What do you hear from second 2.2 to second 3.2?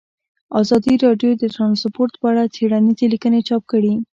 په اړه څېړنیزې